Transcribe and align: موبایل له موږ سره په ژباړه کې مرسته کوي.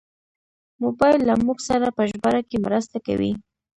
موبایل 0.83 1.19
له 1.29 1.35
موږ 1.45 1.57
سره 1.69 1.87
په 1.97 2.03
ژباړه 2.11 2.41
کې 2.49 2.57
مرسته 2.65 2.97
کوي. 3.05 3.31